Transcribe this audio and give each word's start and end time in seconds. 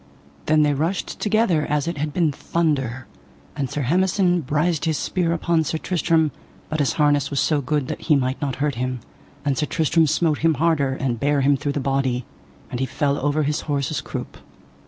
Then 0.47 0.63
they 0.63 0.73
rushed 0.73 1.19
together 1.19 1.63
as 1.69 1.87
it 1.87 1.99
had 1.99 2.11
been 2.11 2.31
thunder, 2.31 3.05
and 3.55 3.69
Sir 3.69 3.83
Hemison 3.83 4.41
brised 4.43 4.85
his 4.85 4.97
spear 4.97 5.31
upon 5.31 5.63
Sir 5.63 5.77
Tristram, 5.77 6.31
but 6.69 6.79
his 6.79 6.93
harness 6.93 7.29
was 7.29 7.39
so 7.39 7.61
good 7.61 7.87
that 7.87 8.01
he 8.01 8.15
might 8.15 8.41
not 8.41 8.55
hurt 8.55 8.73
him. 8.81 8.99
And 9.45 9.55
Sir 9.55 9.67
Tristram 9.67 10.07
smote 10.07 10.39
him 10.39 10.55
harder, 10.55 10.93
and 10.95 11.19
bare 11.19 11.41
him 11.41 11.55
through 11.55 11.73
the 11.73 11.79
body, 11.79 12.25
and 12.71 12.79
he 12.79 12.87
fell 12.87 13.19
over 13.23 13.43
his 13.43 13.61
horse's 13.69 14.01
croup. 14.01 14.37